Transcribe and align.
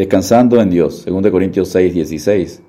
Descansando 0.00 0.62
en 0.62 0.70
Dios, 0.70 1.04
2 1.04 1.30
Corintios 1.30 1.68
6, 1.68 1.92
16. 1.92 2.62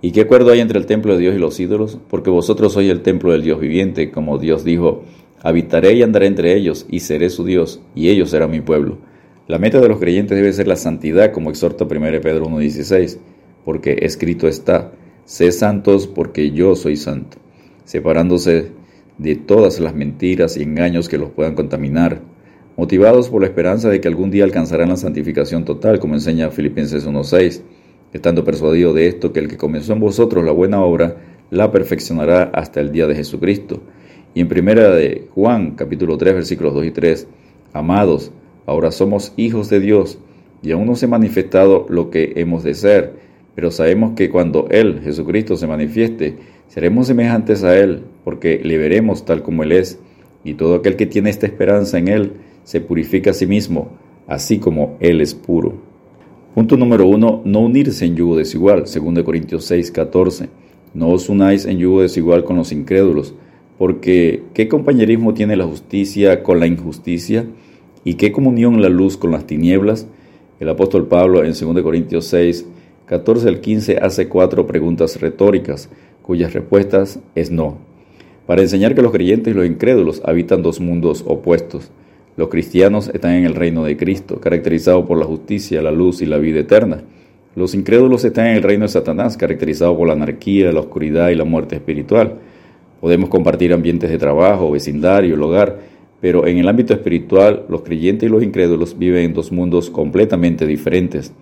¿Y 0.00 0.10
qué 0.10 0.22
acuerdo 0.22 0.50
hay 0.50 0.58
entre 0.58 0.80
el 0.80 0.86
templo 0.86 1.12
de 1.12 1.20
Dios 1.20 1.36
y 1.36 1.38
los 1.38 1.60
ídolos? 1.60 2.00
Porque 2.10 2.28
vosotros 2.28 2.72
sois 2.72 2.90
el 2.90 3.02
templo 3.02 3.30
del 3.30 3.44
Dios 3.44 3.60
viviente, 3.60 4.10
como 4.10 4.36
Dios 4.36 4.64
dijo, 4.64 5.04
habitaré 5.44 5.92
y 5.92 6.02
andaré 6.02 6.26
entre 6.26 6.56
ellos, 6.56 6.84
y 6.90 6.98
seré 6.98 7.30
su 7.30 7.44
Dios, 7.44 7.80
y 7.94 8.08
ellos 8.08 8.30
serán 8.30 8.50
mi 8.50 8.62
pueblo. 8.62 8.98
La 9.46 9.60
meta 9.60 9.80
de 9.80 9.88
los 9.88 10.00
creyentes 10.00 10.36
debe 10.36 10.52
ser 10.52 10.66
la 10.66 10.74
santidad, 10.74 11.30
como 11.30 11.50
exhorta 11.50 11.84
1 11.84 12.20
Pedro 12.20 12.46
1.16, 12.46 13.18
porque 13.64 13.98
escrito 14.02 14.48
está, 14.48 14.90
sé 15.24 15.52
santos 15.52 16.08
porque 16.08 16.50
yo 16.50 16.74
soy 16.74 16.96
santo, 16.96 17.36
separándose 17.84 18.72
de 19.18 19.36
todas 19.36 19.78
las 19.78 19.94
mentiras 19.94 20.56
y 20.56 20.64
engaños 20.64 21.08
que 21.08 21.18
los 21.18 21.30
puedan 21.30 21.54
contaminar, 21.54 22.22
motivados 22.76 23.28
por 23.28 23.42
la 23.42 23.48
esperanza 23.48 23.88
de 23.88 24.00
que 24.00 24.08
algún 24.08 24.30
día 24.30 24.44
alcanzarán 24.44 24.88
la 24.88 24.96
santificación 24.96 25.64
total, 25.64 25.98
como 25.98 26.14
enseña 26.14 26.50
Filipenses 26.50 27.06
1.6 27.06 27.62
estando 28.12 28.44
persuadido 28.44 28.92
de 28.92 29.06
esto, 29.06 29.32
que 29.32 29.40
el 29.40 29.48
que 29.48 29.56
comenzó 29.56 29.92
en 29.92 30.00
vosotros 30.00 30.44
la 30.44 30.52
buena 30.52 30.82
obra, 30.82 31.16
la 31.50 31.70
perfeccionará 31.70 32.44
hasta 32.54 32.80
el 32.80 32.92
día 32.92 33.06
de 33.06 33.14
Jesucristo. 33.14 33.80
Y 34.34 34.40
en 34.40 34.48
primera 34.48 34.90
de 34.90 35.28
Juan, 35.34 35.72
capítulo 35.72 36.16
3, 36.18 36.34
versículos 36.34 36.74
2 36.74 36.86
y 36.86 36.90
3, 36.90 37.26
Amados, 37.72 38.32
ahora 38.66 38.90
somos 38.90 39.32
hijos 39.36 39.70
de 39.70 39.80
Dios, 39.80 40.18
y 40.62 40.72
aún 40.72 40.86
no 40.86 40.94
se 40.94 41.06
ha 41.06 41.08
manifestado 41.08 41.86
lo 41.88 42.10
que 42.10 42.34
hemos 42.36 42.62
de 42.62 42.74
ser, 42.74 43.14
pero 43.54 43.70
sabemos 43.70 44.12
que 44.14 44.30
cuando 44.30 44.68
Él, 44.70 45.00
Jesucristo, 45.02 45.56
se 45.56 45.66
manifieste, 45.66 46.36
seremos 46.68 47.06
semejantes 47.06 47.64
a 47.64 47.76
Él, 47.78 48.04
porque 48.24 48.60
le 48.62 48.78
veremos 48.78 49.24
tal 49.24 49.42
como 49.42 49.62
Él 49.62 49.72
es, 49.72 49.98
y 50.44 50.54
todo 50.54 50.76
aquel 50.76 50.96
que 50.96 51.06
tiene 51.06 51.30
esta 51.30 51.46
esperanza 51.46 51.98
en 51.98 52.08
Él 52.08 52.32
se 52.64 52.80
purifica 52.80 53.30
a 53.30 53.34
sí 53.34 53.46
mismo, 53.46 53.88
así 54.26 54.58
como 54.58 54.96
Él 55.00 55.20
es 55.20 55.34
puro. 55.34 55.74
Punto 56.54 56.76
número 56.76 57.06
uno, 57.06 57.40
no 57.44 57.60
unirse 57.60 58.04
en 58.04 58.14
yugo 58.14 58.36
desigual, 58.36 58.84
2 58.84 59.24
Corintios 59.24 59.64
6, 59.64 59.90
14. 59.90 60.48
No 60.92 61.08
os 61.08 61.28
unáis 61.28 61.64
en 61.64 61.78
yugo 61.78 62.02
desigual 62.02 62.44
con 62.44 62.56
los 62.56 62.72
incrédulos, 62.72 63.34
porque 63.78 64.42
¿qué 64.52 64.68
compañerismo 64.68 65.32
tiene 65.32 65.56
la 65.56 65.64
justicia 65.64 66.42
con 66.42 66.60
la 66.60 66.66
injusticia? 66.66 67.46
¿Y 68.04 68.14
qué 68.14 68.32
comunión 68.32 68.82
la 68.82 68.90
luz 68.90 69.16
con 69.16 69.30
las 69.30 69.46
tinieblas? 69.46 70.06
El 70.60 70.68
apóstol 70.68 71.08
Pablo 71.08 71.42
en 71.42 71.54
2 71.54 71.82
Corintios 71.82 72.26
6, 72.26 72.66
14 73.06 73.48
al 73.48 73.60
15 73.60 73.98
hace 73.98 74.28
cuatro 74.28 74.66
preguntas 74.66 75.20
retóricas, 75.20 75.88
cuyas 76.22 76.52
respuestas 76.52 77.18
es 77.34 77.50
no, 77.50 77.78
para 78.46 78.62
enseñar 78.62 78.94
que 78.94 79.02
los 79.02 79.12
creyentes 79.12 79.52
y 79.52 79.56
los 79.56 79.66
incrédulos 79.66 80.20
habitan 80.24 80.62
dos 80.62 80.80
mundos 80.80 81.24
opuestos. 81.26 81.90
Los 82.34 82.48
cristianos 82.48 83.10
están 83.12 83.32
en 83.32 83.44
el 83.44 83.54
reino 83.54 83.84
de 83.84 83.98
Cristo, 83.98 84.40
caracterizado 84.40 85.04
por 85.04 85.18
la 85.18 85.26
justicia, 85.26 85.82
la 85.82 85.90
luz 85.90 86.22
y 86.22 86.26
la 86.26 86.38
vida 86.38 86.60
eterna. 86.60 87.02
Los 87.54 87.74
incrédulos 87.74 88.24
están 88.24 88.46
en 88.46 88.56
el 88.56 88.62
reino 88.62 88.84
de 88.84 88.88
Satanás, 88.88 89.36
caracterizado 89.36 89.94
por 89.94 90.08
la 90.08 90.14
anarquía, 90.14 90.72
la 90.72 90.80
oscuridad 90.80 91.28
y 91.28 91.34
la 91.34 91.44
muerte 91.44 91.76
espiritual. 91.76 92.36
Podemos 93.02 93.28
compartir 93.28 93.74
ambientes 93.74 94.08
de 94.08 94.16
trabajo, 94.16 94.70
vecindario, 94.70 95.34
el 95.34 95.42
hogar, 95.42 95.78
pero 96.22 96.46
en 96.46 96.56
el 96.56 96.68
ámbito 96.68 96.94
espiritual 96.94 97.66
los 97.68 97.82
creyentes 97.82 98.26
y 98.26 98.32
los 98.32 98.42
incrédulos 98.42 98.98
viven 98.98 99.24
en 99.24 99.34
dos 99.34 99.52
mundos 99.52 99.90
completamente 99.90 100.66
diferentes. 100.66 101.34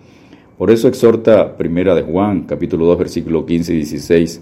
Por 0.57 0.71
eso 0.71 0.89
exhorta 0.89 1.55
Primera 1.55 1.95
de 1.95 2.01
Juan, 2.01 2.41
capítulo 2.41 2.85
2, 2.87 2.97
versículo 2.97 3.45
15 3.45 3.73
y 3.73 3.77
16, 3.77 4.41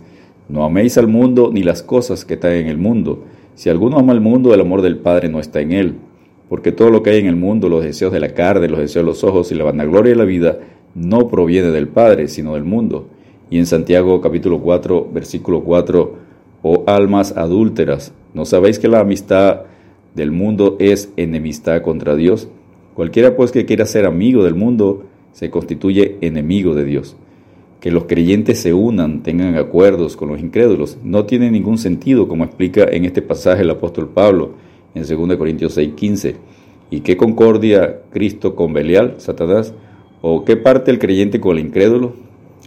No 0.49 0.63
améis 0.63 0.97
al 0.97 1.07
mundo 1.07 1.51
ni 1.53 1.61
las 1.61 1.83
cosas 1.83 2.25
que 2.25 2.33
están 2.33 2.53
en 2.53 2.67
el 2.69 2.79
mundo. 2.79 3.23
Si 3.53 3.69
alguno 3.69 3.99
ama 3.99 4.13
al 4.13 4.21
mundo, 4.21 4.51
el 4.55 4.61
amor 4.61 4.81
del 4.81 4.97
Padre 4.97 5.29
no 5.29 5.39
está 5.39 5.61
en 5.61 5.73
él 5.73 5.95
porque 6.49 6.71
todo 6.71 6.89
lo 6.89 7.03
que 7.03 7.11
hay 7.11 7.19
en 7.19 7.27
el 7.27 7.35
mundo, 7.35 7.69
los 7.69 7.83
deseos 7.83 8.11
de 8.11 8.19
la 8.19 8.33
carne, 8.33 8.67
los 8.67 8.79
deseos 8.79 9.05
de 9.05 9.11
los 9.11 9.23
ojos 9.23 9.51
y 9.51 9.55
la 9.55 9.63
vanagloria 9.63 10.11
de 10.11 10.17
la 10.17 10.25
vida, 10.25 10.59
no 10.95 11.29
proviene 11.29 11.69
del 11.69 11.87
Padre, 11.87 12.27
sino 12.27 12.55
del 12.55 12.63
mundo. 12.63 13.07
Y 13.51 13.59
en 13.59 13.67
Santiago 13.67 14.19
capítulo 14.19 14.59
4, 14.59 15.09
versículo 15.13 15.63
4, 15.63 16.15
oh 16.63 16.83
almas 16.87 17.37
adúlteras, 17.37 18.13
¿no 18.33 18.45
sabéis 18.45 18.79
que 18.79 18.87
la 18.87 18.99
amistad 18.99 19.61
del 20.15 20.31
mundo 20.31 20.75
es 20.79 21.13
enemistad 21.17 21.81
contra 21.83 22.15
Dios? 22.15 22.49
Cualquiera 22.95 23.35
pues 23.35 23.51
que 23.51 23.65
quiera 23.65 23.85
ser 23.85 24.05
amigo 24.05 24.43
del 24.43 24.55
mundo, 24.55 25.03
se 25.31 25.51
constituye 25.51 26.17
enemigo 26.21 26.73
de 26.73 26.83
Dios. 26.83 27.15
Que 27.79 27.91
los 27.91 28.05
creyentes 28.05 28.59
se 28.59 28.73
unan, 28.73 29.23
tengan 29.23 29.55
acuerdos 29.55 30.17
con 30.17 30.29
los 30.29 30.41
incrédulos, 30.41 30.97
no 31.03 31.25
tiene 31.25 31.49
ningún 31.49 31.77
sentido, 31.77 32.27
como 32.27 32.43
explica 32.43 32.83
en 32.91 33.05
este 33.05 33.21
pasaje 33.21 33.61
el 33.61 33.69
apóstol 33.69 34.09
Pablo, 34.09 34.55
en 34.95 35.03
2 35.03 35.37
Corintios 35.37 35.77
6:15. 35.77 36.35
¿Y 36.91 37.01
qué 37.01 37.17
concordia 37.17 38.01
Cristo 38.11 38.55
con 38.55 38.73
Belial, 38.73 39.15
Satanás? 39.17 39.73
¿O 40.21 40.43
qué 40.43 40.57
parte 40.57 40.91
el 40.91 40.99
creyente 40.99 41.39
con 41.39 41.57
el 41.57 41.65
incrédulo? 41.65 42.13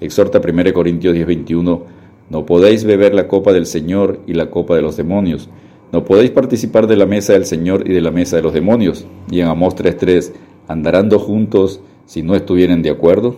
Exhorta 0.01 0.41
1 0.41 0.73
Corintios 0.73 1.15
10:21, 1.15 1.83
no 2.31 2.47
podéis 2.47 2.85
beber 2.85 3.15
la 3.15 3.29
copa 3.29 3.53
del 3.53 3.67
Señor 3.67 4.21
y 4.27 4.35
la 4.35 4.51
copa 4.51 4.75
de 4.75 4.83
los 4.83 4.97
demonios. 4.97 5.51
No 5.93 6.05
podéis 6.05 6.31
participar 6.31 6.87
de 6.87 6.97
la 6.97 7.05
mesa 7.05 7.35
del 7.35 7.45
Señor 7.45 7.89
y 7.89 7.93
de 7.93 8.01
la 8.01 8.11
mesa 8.11 8.37
de 8.37 8.43
los 8.43 8.55
demonios. 8.55 9.07
Y 9.31 9.41
en 9.41 9.49
Amós 9.49 9.75
3:3, 9.75 10.33
andarán 10.67 11.09
dos 11.09 11.23
juntos 11.23 11.81
si 12.07 12.23
no 12.23 12.35
estuvieren 12.35 12.81
de 12.81 12.91
acuerdo. 12.91 13.37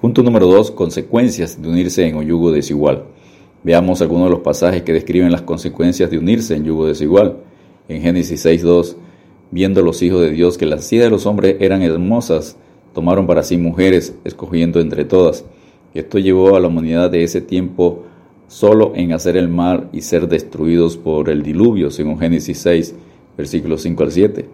Punto 0.00 0.22
número 0.22 0.46
2. 0.46 0.70
Consecuencias 0.70 1.60
de 1.60 1.68
unirse 1.68 2.06
en 2.06 2.16
un 2.16 2.24
yugo 2.24 2.52
desigual. 2.52 3.04
Veamos 3.64 4.00
algunos 4.00 4.26
de 4.26 4.30
los 4.30 4.40
pasajes 4.40 4.82
que 4.82 4.92
describen 4.92 5.32
las 5.32 5.42
consecuencias 5.42 6.08
de 6.08 6.18
unirse 6.18 6.54
en 6.54 6.64
yugo 6.64 6.86
desigual 6.86 7.38
en 7.88 8.02
Génesis 8.02 8.44
6.2, 8.44 8.96
viendo 9.50 9.82
los 9.82 10.02
hijos 10.02 10.20
de 10.20 10.30
Dios 10.30 10.58
que 10.58 10.66
las 10.66 10.92
hijas 10.92 11.06
de 11.06 11.10
los 11.10 11.26
hombres 11.26 11.56
eran 11.60 11.82
hermosas, 11.82 12.56
tomaron 12.94 13.26
para 13.26 13.42
sí 13.42 13.56
mujeres, 13.56 14.14
escogiendo 14.24 14.80
entre 14.80 15.04
todas. 15.04 15.44
Esto 15.94 16.18
llevó 16.18 16.54
a 16.54 16.60
la 16.60 16.68
humanidad 16.68 17.10
de 17.10 17.24
ese 17.24 17.40
tiempo 17.40 18.04
solo 18.46 18.92
en 18.94 19.12
hacer 19.12 19.36
el 19.36 19.48
mal 19.48 19.88
y 19.92 20.02
ser 20.02 20.28
destruidos 20.28 20.96
por 20.96 21.30
el 21.30 21.42
diluvio, 21.42 21.90
según 21.90 22.18
Génesis 22.18 22.58
6, 22.58 22.94
versículos 23.36 23.82
5 23.82 24.02
al 24.02 24.12
7. 24.12 24.48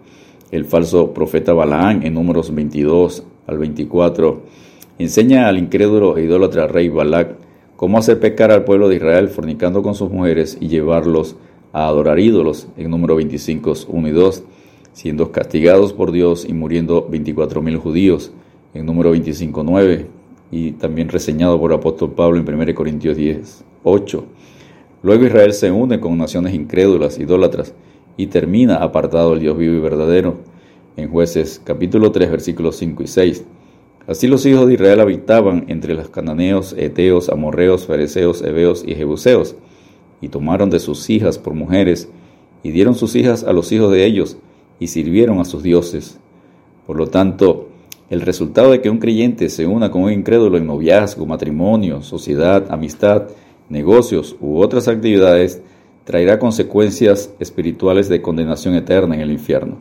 El 0.51 0.65
falso 0.65 1.13
profeta 1.13 1.53
Balaán, 1.53 2.05
en 2.05 2.13
números 2.13 2.53
22 2.53 3.23
al 3.47 3.57
24, 3.57 4.43
enseña 4.99 5.47
al 5.47 5.57
incrédulo 5.57 6.17
e 6.17 6.23
idólatra 6.23 6.67
rey 6.67 6.89
Balac 6.89 7.35
cómo 7.75 7.97
hacer 7.97 8.19
pecar 8.19 8.51
al 8.51 8.63
pueblo 8.63 8.87
de 8.87 8.95
Israel 8.95 9.27
fornicando 9.27 9.81
con 9.81 9.95
sus 9.95 10.09
mujeres 10.09 10.57
y 10.61 10.67
llevarlos 10.67 11.35
a 11.75 11.87
adorar 11.89 12.21
ídolos 12.21 12.69
en 12.77 12.89
número 12.89 13.17
25, 13.17 13.73
1 13.89 14.07
y 14.07 14.11
2, 14.11 14.43
siendo 14.93 15.33
castigados 15.33 15.91
por 15.91 16.13
Dios 16.13 16.45
y 16.47 16.53
muriendo 16.53 17.05
24.000 17.09 17.77
judíos 17.77 18.31
en 18.73 18.85
número 18.85 19.11
25, 19.11 19.61
9, 19.61 20.07
y 20.51 20.71
también 20.71 21.09
reseñado 21.09 21.59
por 21.59 21.73
el 21.73 21.79
apóstol 21.79 22.13
Pablo 22.13 22.39
en 22.39 22.47
1 22.47 22.73
Corintios 22.73 23.17
10, 23.17 23.65
8. 23.83 24.25
Luego 25.03 25.25
Israel 25.25 25.51
se 25.51 25.69
une 25.69 25.99
con 25.99 26.17
naciones 26.17 26.53
incrédulas, 26.53 27.19
idólatras, 27.19 27.73
y 28.15 28.27
termina 28.27 28.77
apartado 28.77 29.31
del 29.31 29.41
Dios 29.41 29.57
vivo 29.57 29.75
y 29.75 29.79
verdadero 29.79 30.37
en 30.95 31.09
jueces 31.09 31.61
capítulo 31.61 32.13
3 32.13 32.31
versículos 32.31 32.77
5 32.77 33.03
y 33.03 33.07
6. 33.07 33.43
Así 34.07 34.27
los 34.27 34.45
hijos 34.45 34.67
de 34.67 34.75
Israel 34.75 35.01
habitaban 35.01 35.65
entre 35.67 35.93
los 35.93 36.07
cananeos, 36.07 36.73
eteos, 36.77 37.27
amorreos, 37.27 37.85
fereceos, 37.85 38.43
heveos 38.43 38.85
y 38.87 38.95
jebuseos 38.95 39.57
y 40.21 40.29
tomaron 40.29 40.69
de 40.69 40.79
sus 40.79 41.09
hijas 41.09 41.37
por 41.37 41.53
mujeres, 41.53 42.09
y 42.63 42.71
dieron 42.71 42.95
sus 42.95 43.15
hijas 43.15 43.43
a 43.43 43.53
los 43.53 43.71
hijos 43.71 43.91
de 43.91 44.05
ellos, 44.05 44.37
y 44.79 44.87
sirvieron 44.87 45.39
a 45.39 45.45
sus 45.45 45.63
dioses. 45.63 46.19
Por 46.87 46.97
lo 46.97 47.07
tanto, 47.07 47.69
el 48.09 48.21
resultado 48.21 48.71
de 48.71 48.81
que 48.81 48.89
un 48.89 48.99
creyente 48.99 49.49
se 49.49 49.65
una 49.65 49.89
con 49.89 50.03
un 50.03 50.11
incrédulo 50.11 50.57
en 50.57 50.67
noviazgo, 50.67 51.25
matrimonio, 51.25 52.01
sociedad, 52.01 52.65
amistad, 52.69 53.23
negocios 53.69 54.35
u 54.39 54.59
otras 54.59 54.87
actividades 54.87 55.61
traerá 56.03 56.37
consecuencias 56.37 57.33
espirituales 57.39 58.09
de 58.09 58.21
condenación 58.21 58.75
eterna 58.75 59.15
en 59.15 59.21
el 59.21 59.31
infierno. 59.31 59.77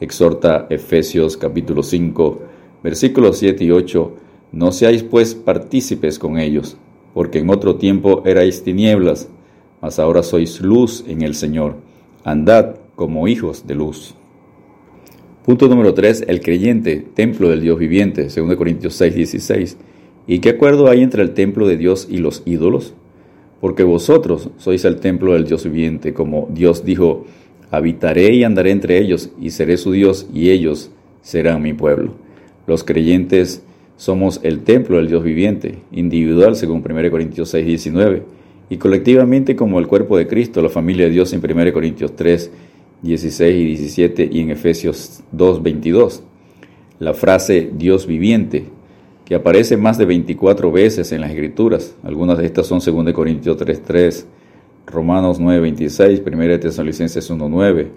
Exhorta 0.00 0.66
Efesios 0.68 1.38
capítulo 1.38 1.82
5, 1.82 2.40
versículos 2.82 3.38
7 3.38 3.64
y 3.64 3.70
8, 3.70 4.12
No 4.52 4.70
seáis 4.70 5.02
pues 5.02 5.34
partícipes 5.34 6.18
con 6.18 6.38
ellos, 6.38 6.76
porque 7.14 7.38
en 7.38 7.48
otro 7.48 7.76
tiempo 7.76 8.22
erais 8.26 8.62
tinieblas, 8.62 9.30
mas 9.80 9.98
ahora 9.98 10.22
sois 10.22 10.60
luz 10.60 11.04
en 11.06 11.22
el 11.22 11.34
Señor. 11.34 11.76
Andad 12.24 12.76
como 12.94 13.28
hijos 13.28 13.66
de 13.66 13.74
luz. 13.74 14.14
Punto 15.44 15.68
número 15.68 15.94
3. 15.94 16.24
El 16.26 16.40
creyente, 16.40 17.04
templo 17.14 17.48
del 17.48 17.60
Dios 17.60 17.78
viviente, 17.78 18.28
2 18.28 18.56
Corintios 18.56 18.94
6, 18.94 19.14
16. 19.14 19.76
¿Y 20.26 20.40
qué 20.40 20.50
acuerdo 20.50 20.88
hay 20.88 21.02
entre 21.02 21.22
el 21.22 21.34
templo 21.34 21.68
de 21.68 21.76
Dios 21.76 22.08
y 22.10 22.18
los 22.18 22.42
ídolos? 22.46 22.94
Porque 23.60 23.84
vosotros 23.84 24.50
sois 24.56 24.84
el 24.84 24.96
templo 24.96 25.34
del 25.34 25.44
Dios 25.44 25.64
viviente, 25.64 26.12
como 26.12 26.48
Dios 26.50 26.84
dijo, 26.84 27.26
habitaré 27.70 28.34
y 28.34 28.44
andaré 28.44 28.72
entre 28.72 28.98
ellos, 28.98 29.30
y 29.40 29.50
seré 29.50 29.76
su 29.76 29.92
Dios, 29.92 30.26
y 30.34 30.50
ellos 30.50 30.90
serán 31.22 31.62
mi 31.62 31.72
pueblo. 31.72 32.14
Los 32.66 32.82
creyentes 32.82 33.62
somos 33.96 34.40
el 34.42 34.64
templo 34.64 34.96
del 34.96 35.08
Dios 35.08 35.22
viviente, 35.22 35.78
individual, 35.92 36.56
según 36.56 36.82
1 36.84 37.10
Corintios 37.10 37.50
6, 37.50 37.66
19 37.66 38.35
y 38.68 38.76
colectivamente 38.78 39.54
como 39.54 39.78
el 39.78 39.86
cuerpo 39.86 40.16
de 40.16 40.26
Cristo, 40.26 40.60
la 40.60 40.68
familia 40.68 41.06
de 41.06 41.12
Dios 41.12 41.32
en 41.32 41.42
1 41.44 41.72
Corintios 41.72 42.16
3, 42.16 42.50
16 43.02 43.56
y 43.56 43.64
17 43.64 44.28
y 44.32 44.40
en 44.40 44.50
Efesios 44.50 45.22
2, 45.32 45.62
22. 45.62 46.22
La 46.98 47.14
frase 47.14 47.70
Dios 47.72 48.06
viviente 48.06 48.64
que 49.26 49.34
aparece 49.34 49.76
más 49.76 49.98
de 49.98 50.06
24 50.06 50.70
veces 50.70 51.12
en 51.12 51.20
las 51.20 51.30
Escrituras. 51.30 51.96
Algunas 52.04 52.38
de 52.38 52.46
estas 52.46 52.66
son 52.66 52.78
2 52.78 53.12
Corintios 53.12 53.58
3.3, 53.58 54.24
Romanos 54.86 55.40
9.26, 55.40 56.22
1 56.24 56.60
Tesalonicenses 56.60 57.30
1.9, 57.30 57.88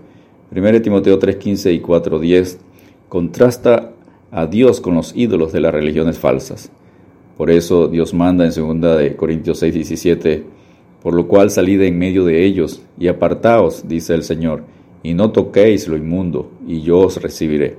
1 0.51 0.81
Timoteo 0.81 1.19
3.15 1.19 1.73
y 1.73 1.81
4.10. 1.81 2.57
Contrasta 3.07 3.91
a 4.31 4.47
Dios 4.47 4.81
con 4.81 4.95
los 4.95 5.15
ídolos 5.15 5.51
de 5.51 5.61
las 5.61 5.73
religiones 5.73 6.17
falsas. 6.17 6.71
Por 7.39 7.51
eso 7.51 7.87
Dios 7.87 8.13
manda 8.13 8.45
en 8.45 8.81
2 8.81 9.15
Corintios 9.15 9.63
6.17, 9.63 10.43
por 11.01 11.13
lo 11.13 11.25
cual 11.25 11.49
salid 11.49 11.81
en 11.83 11.97
medio 11.97 12.25
de 12.25 12.43
ellos 12.43 12.81
y 12.99 13.07
apartaos, 13.07 13.87
dice 13.87 14.13
el 14.13 14.23
Señor, 14.23 14.63
y 15.03 15.13
no 15.13 15.31
toquéis 15.31 15.87
lo 15.87 15.95
inmundo, 15.95 16.51
y 16.67 16.81
yo 16.81 16.99
os 16.99 17.15
recibiré. 17.21 17.77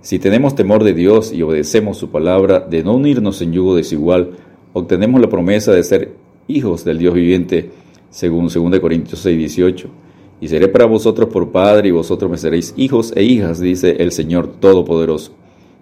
Si 0.00 0.18
tenemos 0.18 0.56
temor 0.56 0.82
de 0.82 0.94
Dios 0.94 1.32
y 1.32 1.42
obedecemos 1.42 1.96
su 1.96 2.10
palabra 2.10 2.58
de 2.58 2.82
no 2.82 2.96
unirnos 2.96 3.40
en 3.40 3.52
yugo 3.52 3.76
desigual, 3.76 4.32
obtenemos 4.72 5.20
la 5.20 5.28
promesa 5.28 5.70
de 5.70 5.84
ser 5.84 6.16
hijos 6.48 6.84
del 6.84 6.98
Dios 6.98 7.14
viviente, 7.14 7.70
según 8.10 8.48
2 8.52 8.80
Corintios 8.80 9.20
6, 9.20 9.38
18. 9.38 9.88
Y 10.40 10.48
seré 10.48 10.66
para 10.66 10.86
vosotros 10.86 11.28
por 11.28 11.52
Padre 11.52 11.90
y 11.90 11.92
vosotros 11.92 12.28
me 12.28 12.36
seréis 12.36 12.74
hijos 12.76 13.12
e 13.14 13.22
hijas, 13.22 13.60
dice 13.60 13.94
el 14.00 14.10
Señor 14.10 14.56
Todopoderoso. 14.58 15.34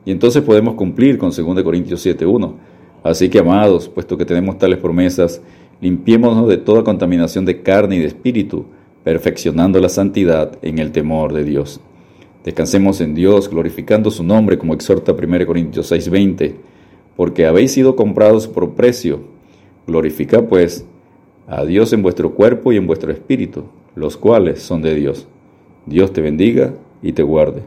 Y 0.04 0.10
entonces 0.10 0.42
podemos 0.42 0.74
cumplir 0.74 1.16
con 1.16 1.30
2 1.30 1.62
Corintios 1.62 2.02
7, 2.02 2.26
1. 2.26 2.75
Así 3.06 3.28
que, 3.28 3.38
amados, 3.38 3.88
puesto 3.88 4.18
que 4.18 4.24
tenemos 4.24 4.58
tales 4.58 4.78
promesas, 4.78 5.40
limpiémonos 5.80 6.48
de 6.48 6.56
toda 6.56 6.82
contaminación 6.82 7.44
de 7.44 7.62
carne 7.62 7.96
y 7.96 7.98
de 8.00 8.06
espíritu, 8.06 8.64
perfeccionando 9.04 9.80
la 9.80 9.88
santidad 9.88 10.58
en 10.60 10.80
el 10.80 10.90
temor 10.90 11.32
de 11.32 11.44
Dios. 11.44 11.80
Descansemos 12.44 13.00
en 13.00 13.14
Dios, 13.14 13.48
glorificando 13.48 14.10
su 14.10 14.24
nombre, 14.24 14.58
como 14.58 14.74
exhorta 14.74 15.14
1 15.14 15.46
Corintios 15.46 15.92
6:20, 15.92 16.56
porque 17.14 17.46
habéis 17.46 17.70
sido 17.70 17.94
comprados 17.94 18.48
por 18.48 18.74
precio. 18.74 19.20
Glorifica 19.86 20.42
pues 20.42 20.84
a 21.46 21.64
Dios 21.64 21.92
en 21.92 22.02
vuestro 22.02 22.34
cuerpo 22.34 22.72
y 22.72 22.76
en 22.76 22.88
vuestro 22.88 23.12
espíritu, 23.12 23.66
los 23.94 24.16
cuales 24.16 24.62
son 24.62 24.82
de 24.82 24.96
Dios. 24.96 25.28
Dios 25.86 26.12
te 26.12 26.22
bendiga 26.22 26.74
y 27.02 27.12
te 27.12 27.22
guarde. 27.22 27.62